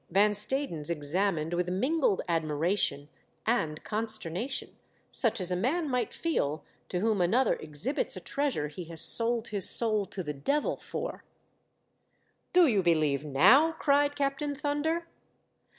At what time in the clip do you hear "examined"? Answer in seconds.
0.89-1.53